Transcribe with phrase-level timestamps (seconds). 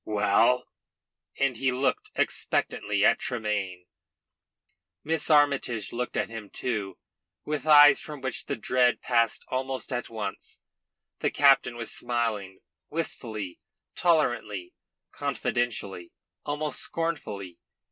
[0.03, 0.67] Well?"
[1.37, 3.85] And he looked expectantly at Tremayne.
[5.03, 6.97] Miss Armytage looked at him too,
[7.45, 10.57] with eyes from which the dread passed almost at once.
[11.19, 13.59] The captain was smiling, wistfully,
[13.93, 14.73] tolerantly,
[15.11, 16.11] confidently,
[16.47, 17.59] almost scornfully.